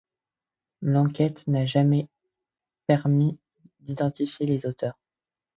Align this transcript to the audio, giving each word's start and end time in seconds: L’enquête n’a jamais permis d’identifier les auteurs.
L’enquête 0.81 1.45
n’a 1.45 1.63
jamais 1.63 2.09
permis 2.87 3.37
d’identifier 3.81 4.47
les 4.47 4.65
auteurs. 4.65 4.97